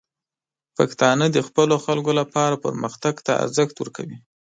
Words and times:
پښتانه 0.77 1.25
د 1.31 1.37
خپلو 1.47 1.75
خلکو 1.85 2.11
لپاره 2.19 2.61
پرمختګ 2.65 3.15
ته 3.25 3.31
ارزښت 3.43 3.75
ورکوي. 3.79 4.17